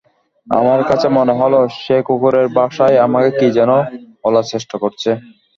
আমার 0.47 0.81
কাছে 0.89 1.07
মনে 1.17 1.33
হল, 1.39 1.53
সে 1.79 1.97
কুকুরের 2.07 2.47
ভাষায় 2.57 2.97
আমাকে 3.05 3.29
কী 3.39 3.47
যেন 3.57 3.71
বলার 4.23 4.45
চেষ্টা 4.51 4.75
করছে। 4.83 5.09